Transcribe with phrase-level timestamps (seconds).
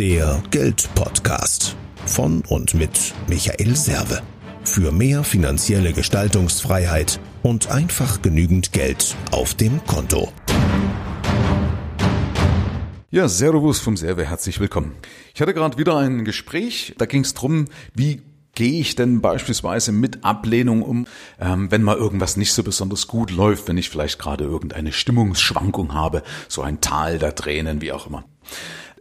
[0.00, 4.22] Der Geldpodcast von und mit Michael Serve.
[4.64, 10.32] Für mehr finanzielle Gestaltungsfreiheit und einfach genügend Geld auf dem Konto.
[13.10, 14.94] Ja, Servus vom Serve, herzlich willkommen.
[15.34, 18.22] Ich hatte gerade wieder ein Gespräch, da ging es darum, wie
[18.54, 21.06] gehe ich denn beispielsweise mit Ablehnung um,
[21.38, 25.92] ähm, wenn mal irgendwas nicht so besonders gut läuft, wenn ich vielleicht gerade irgendeine Stimmungsschwankung
[25.92, 28.24] habe, so ein Tal der Tränen, wie auch immer.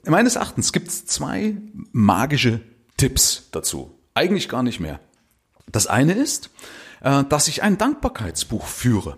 [0.09, 1.57] Meines Erachtens gibt es zwei
[1.91, 2.61] magische
[2.97, 3.97] Tipps dazu.
[4.13, 4.99] Eigentlich gar nicht mehr.
[5.71, 6.49] Das eine ist,
[7.01, 9.17] äh, dass ich ein Dankbarkeitsbuch führe.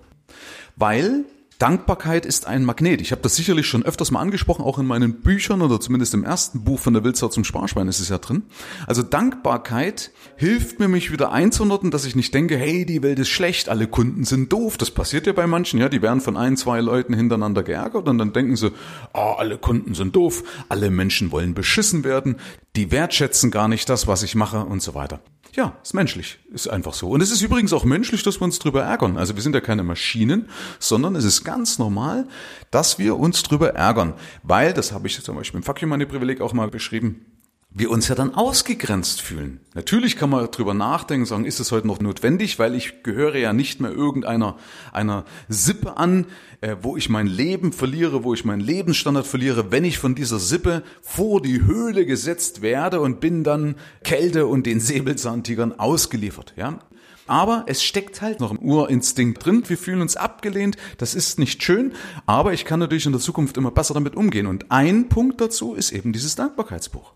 [0.75, 1.25] Weil
[1.61, 3.01] Dankbarkeit ist ein Magnet.
[3.01, 6.23] Ich habe das sicherlich schon öfters mal angesprochen, auch in meinen Büchern oder zumindest im
[6.23, 8.43] ersten Buch von der Wildsau zum Sparschwein ist es ja drin.
[8.87, 13.29] Also Dankbarkeit hilft mir, mich wieder einzunordnen, dass ich nicht denke, hey, die Welt ist
[13.29, 14.77] schlecht, alle Kunden sind doof.
[14.77, 18.17] Das passiert ja bei manchen, ja, die werden von ein, zwei Leuten hintereinander geärgert und
[18.17, 18.71] dann denken sie,
[19.13, 22.37] oh, alle Kunden sind doof, alle Menschen wollen beschissen werden,
[22.75, 25.19] die wertschätzen gar nicht das, was ich mache und so weiter.
[25.53, 27.09] Ja, ist menschlich, ist einfach so.
[27.09, 29.17] Und es ist übrigens auch menschlich, dass wir uns drüber ärgern.
[29.17, 30.47] Also wir sind ja keine Maschinen,
[30.79, 32.27] sondern es ist ganz normal,
[32.71, 34.13] dass wir uns drüber ärgern.
[34.43, 37.25] Weil, das habe ich zum Beispiel im Fuck You Money Privileg auch mal beschrieben,
[37.73, 39.61] wir uns ja dann ausgegrenzt fühlen.
[39.73, 43.53] Natürlich kann man drüber nachdenken, sagen, ist es heute noch notwendig, weil ich gehöre ja
[43.53, 44.57] nicht mehr irgendeiner
[44.91, 46.25] einer Sippe an,
[46.59, 50.39] äh, wo ich mein Leben verliere, wo ich meinen Lebensstandard verliere, wenn ich von dieser
[50.39, 56.79] Sippe vor die Höhle gesetzt werde und bin dann Kälte und den Säbelzahntigern ausgeliefert, ja?
[57.27, 59.63] Aber es steckt halt noch im Urinstinkt drin.
[59.67, 60.75] Wir fühlen uns abgelehnt.
[60.97, 61.93] Das ist nicht schön.
[62.25, 64.47] Aber ich kann natürlich in der Zukunft immer besser damit umgehen.
[64.47, 67.13] Und ein Punkt dazu ist eben dieses Dankbarkeitsbuch.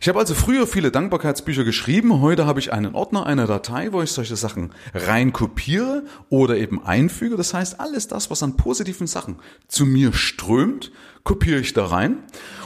[0.00, 2.20] Ich habe also früher viele Dankbarkeitsbücher geschrieben.
[2.20, 6.84] Heute habe ich einen Ordner, eine Datei, wo ich solche Sachen rein kopiere oder eben
[6.84, 7.36] einfüge.
[7.36, 10.92] Das heißt, alles das, was an positiven Sachen zu mir strömt,
[11.24, 12.18] kopiere ich da rein.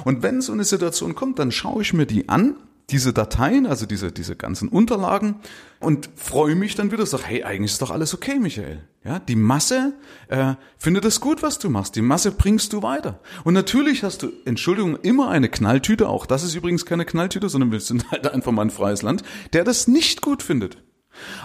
[0.05, 2.57] Und wenn so eine Situation kommt, dann schaue ich mir die an
[2.93, 5.37] diese Dateien, also diese, diese ganzen Unterlagen
[5.81, 8.87] und freue mich dann wieder, sag, hey, eigentlich ist doch alles okay, Michael.
[9.03, 9.95] Ja, die Masse
[10.29, 11.97] äh, findet es gut, was du machst.
[11.97, 13.19] Die Masse bringst du weiter.
[13.45, 17.73] Und natürlich hast du, Entschuldigung, immer eine Knalltüte, auch das ist übrigens keine Knalltüte, sondern
[17.73, 19.23] wir sind halt einfach mal ein freies Land,
[19.55, 20.77] der das nicht gut findet.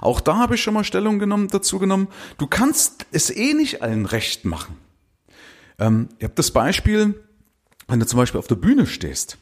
[0.01, 3.81] Auch da habe ich schon mal Stellung genommen, dazu genommen, du kannst es eh nicht
[3.81, 4.77] allen recht machen.
[5.79, 7.15] Ähm, ihr habt das Beispiel,
[7.87, 9.37] wenn du zum Beispiel auf der Bühne stehst.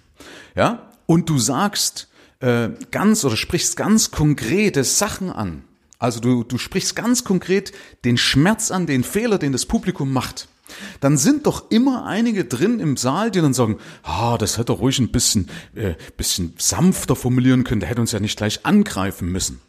[0.56, 2.08] Ja, und du sagst
[2.40, 5.64] äh, ganz oder sprichst ganz konkrete Sachen an.
[6.00, 7.72] Also du, du sprichst ganz konkret
[8.04, 10.48] den Schmerz an, den Fehler, den das Publikum macht.
[11.00, 14.78] Dann sind doch immer einige drin im Saal, die dann sagen, ah, das hätte er
[14.78, 19.32] ruhig ein bisschen, äh, bisschen sanfter formulieren können, der hätte uns ja nicht gleich angreifen
[19.32, 19.62] müssen.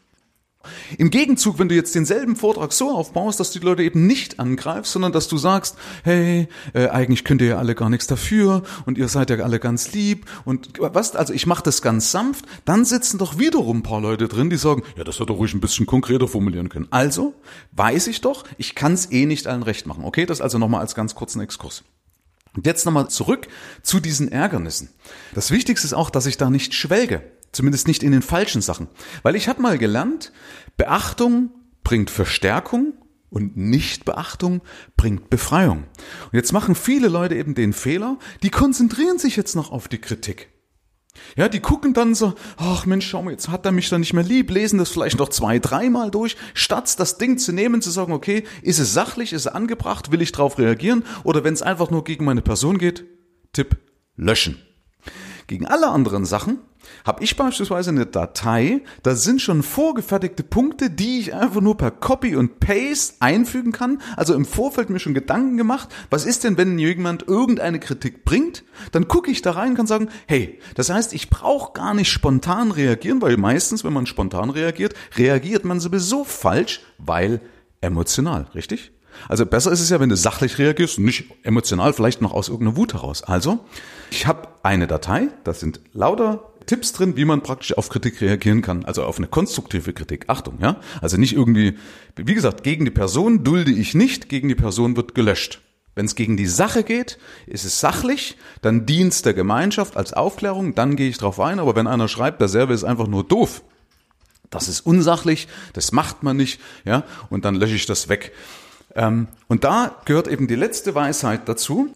[0.99, 4.41] Im Gegenzug, wenn du jetzt denselben Vortrag so aufbaust, dass du die Leute eben nicht
[4.41, 8.63] angreifst, sondern dass du sagst, hey, äh, eigentlich könnt ihr ja alle gar nichts dafür
[8.87, 12.45] und ihr seid ja alle ganz lieb und was, also ich mache das ganz sanft,
[12.65, 15.61] dann sitzen doch wiederum ein paar Leute drin, die sagen, ja, das hätte ruhig ein
[15.61, 16.89] bisschen konkreter formulieren können.
[16.91, 17.35] Also
[17.73, 20.05] weiß ich doch, ich kann es eh nicht allen recht machen.
[20.05, 21.85] Okay, das also nochmal als ganz kurzen Exkurs.
[22.57, 23.49] Und jetzt nochmal zurück
[23.83, 24.89] zu diesen Ärgernissen.
[25.35, 27.23] Das Wichtigste ist auch, dass ich da nicht schwelge.
[27.57, 28.87] Zumindest nicht in den falschen Sachen.
[29.23, 30.31] Weil ich habe mal gelernt,
[30.77, 32.93] Beachtung bringt Verstärkung
[33.31, 34.61] und Nichtbeachtung
[34.99, 35.85] bringt Befreiung.
[36.25, 39.97] Und jetzt machen viele Leute eben den Fehler, die konzentrieren sich jetzt noch auf die
[39.97, 40.51] Kritik.
[41.35, 44.13] Ja, die gucken dann so, ach Mensch, schau mal, jetzt hat er mich dann nicht
[44.13, 47.91] mehr lieb, lesen das vielleicht noch zwei, dreimal durch, statt das Ding zu nehmen, zu
[47.91, 51.63] sagen, okay, ist es sachlich, ist es angebracht, will ich darauf reagieren, oder wenn es
[51.63, 53.07] einfach nur gegen meine Person geht,
[53.55, 53.79] Tipp,
[54.15, 54.59] löschen.
[55.47, 56.59] Gegen alle anderen Sachen
[57.05, 61.91] habe ich beispielsweise eine Datei, da sind schon vorgefertigte Punkte, die ich einfach nur per
[61.91, 64.01] Copy und Paste einfügen kann.
[64.17, 68.65] Also im Vorfeld mir schon Gedanken gemacht, was ist denn, wenn jemand irgendeine Kritik bringt?
[68.93, 72.11] Dann gucke ich da rein und kann sagen, hey, das heißt, ich brauche gar nicht
[72.11, 77.41] spontan reagieren, weil meistens, wenn man spontan reagiert, reagiert man sowieso falsch, weil
[77.81, 78.93] emotional, richtig?
[79.29, 82.49] Also besser ist es ja, wenn du sachlich reagierst und nicht emotional, vielleicht noch aus
[82.49, 83.23] irgendeiner Wut heraus.
[83.23, 83.61] Also,
[84.11, 88.61] ich habe eine Datei, das sind lauter Tipps drin, wie man praktisch auf Kritik reagieren
[88.61, 90.25] kann, also auf eine konstruktive Kritik.
[90.29, 90.81] Achtung, ja?
[91.01, 91.79] Also nicht irgendwie,
[92.17, 95.63] wie gesagt, gegen die Person dulde ich nicht, gegen die Person wird gelöscht.
[95.95, 100.13] Wenn es gegen die Sache geht, ist es sachlich, dann dient es der Gemeinschaft als
[100.13, 103.25] Aufklärung, dann gehe ich drauf ein, aber wenn einer schreibt, der Server ist einfach nur
[103.25, 103.63] doof,
[104.51, 108.33] das ist unsachlich, das macht man nicht, ja, und dann lösche ich das weg.
[108.97, 111.93] Ähm, und da gehört eben die letzte Weisheit dazu,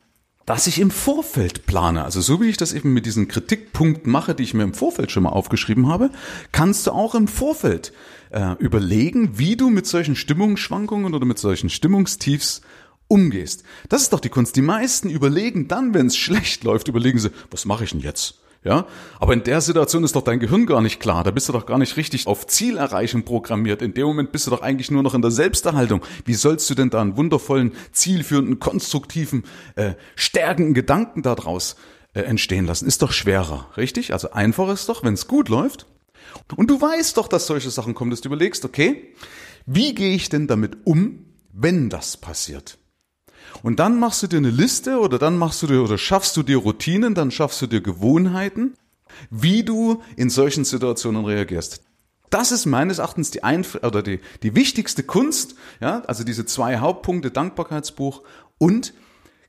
[0.47, 2.05] dass ich im Vorfeld plane.
[2.05, 5.11] Also so wie ich das eben mit diesen Kritikpunkten mache, die ich mir im Vorfeld
[5.11, 6.11] schon mal aufgeschrieben habe,
[6.52, 7.93] kannst du auch im Vorfeld
[8.31, 12.62] äh, überlegen, wie du mit solchen Stimmungsschwankungen oder mit solchen Stimmungstiefs
[13.06, 13.64] umgehst.
[13.88, 14.56] Das ist doch die Kunst.
[14.56, 18.39] Die meisten überlegen dann, wenn es schlecht läuft, überlegen sie, was mache ich denn jetzt?
[18.62, 18.86] Ja,
[19.18, 21.24] aber in der Situation ist doch dein Gehirn gar nicht klar.
[21.24, 23.80] Da bist du doch gar nicht richtig auf Zielerreichung programmiert.
[23.80, 26.02] In dem Moment bist du doch eigentlich nur noch in der Selbsterhaltung.
[26.26, 29.44] Wie sollst du denn da einen wundervollen, zielführenden, konstruktiven,
[29.76, 31.76] äh, stärkenden Gedanken daraus
[32.12, 32.86] äh, entstehen lassen?
[32.86, 34.12] Ist doch schwerer, richtig?
[34.12, 35.86] Also einfach ist doch, wenn es gut läuft.
[36.54, 39.14] Und du weißt doch, dass solche Sachen kommen, dass du überlegst, okay,
[39.64, 42.76] wie gehe ich denn damit um, wenn das passiert?
[43.62, 46.42] Und dann machst du dir eine Liste oder dann machst du dir oder schaffst du
[46.42, 48.74] dir Routinen, dann schaffst du dir Gewohnheiten,
[49.30, 51.82] wie du in solchen Situationen reagierst.
[52.30, 56.78] Das ist meines Erachtens die, Einf oder die, die wichtigste Kunst, ja, also diese zwei
[56.78, 58.22] Hauptpunkte, Dankbarkeitsbuch
[58.58, 58.94] und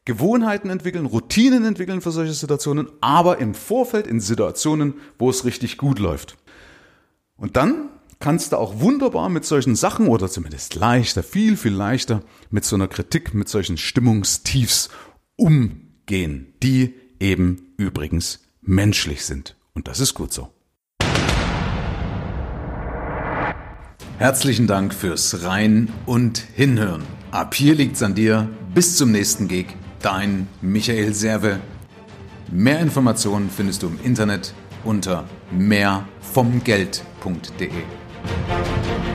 [0.03, 5.77] Gewohnheiten entwickeln, Routinen entwickeln für solche Situationen, aber im Vorfeld in Situationen, wo es richtig
[5.77, 6.37] gut läuft.
[7.37, 7.89] Und dann
[8.21, 12.77] kannst du auch wunderbar mit solchen Sachen oder zumindest leichter, viel, viel leichter mit so
[12.77, 14.87] einer Kritik, mit solchen Stimmungstiefs
[15.35, 19.57] umgehen, die eben übrigens menschlich sind.
[19.73, 20.47] Und das ist gut so.
[24.17, 27.03] Herzlichen Dank fürs Rein und Hinhören.
[27.31, 28.47] Ab hier liegt's an dir.
[28.73, 29.65] Bis zum nächsten Gig.
[30.01, 31.59] Dein Michael Serve.
[32.51, 34.53] Mehr Informationen findest du im Internet
[34.83, 37.71] unter mehrvomgeld.de.
[38.23, 39.10] Thank you.